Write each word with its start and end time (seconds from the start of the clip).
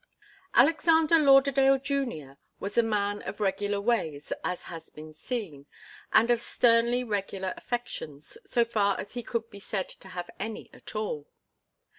Alexander 0.55 1.19
Lauderdale 1.19 1.77
Junior 1.77 2.39
was 2.59 2.75
a 2.75 2.81
man 2.81 3.21
of 3.21 3.39
regular 3.39 3.79
ways, 3.79 4.33
as 4.43 4.63
has 4.63 4.89
been 4.89 5.13
seen, 5.13 5.67
and 6.11 6.31
of 6.31 6.41
sternly 6.41 7.03
regular 7.03 7.53
affections, 7.55 8.35
so 8.43 8.65
far 8.65 8.99
as 8.99 9.13
he 9.13 9.21
could 9.21 9.47
be 9.51 9.59
said 9.59 9.87
to 9.87 10.07
have 10.07 10.31
any 10.39 10.71
at 10.73 10.95
all. 10.95 11.27